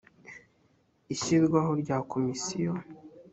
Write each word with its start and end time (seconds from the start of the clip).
ishyirwaho 1.13 1.71
ry’amakomisiyo 1.81 2.73